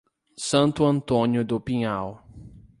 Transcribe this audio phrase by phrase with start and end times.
[0.35, 2.25] Santo Antônio do Pinhal